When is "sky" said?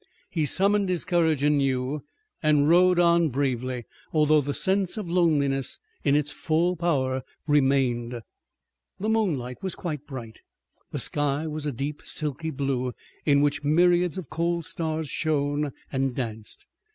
10.97-11.45